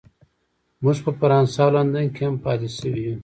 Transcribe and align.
موږ 0.83 0.97
په 1.05 1.11
فرانسه 1.19 1.59
او 1.65 1.69
لندن 1.75 2.05
کې 2.15 2.21
هم 2.27 2.35
پاتې 2.43 2.67
شوي 2.77 3.01
یو 3.07 3.17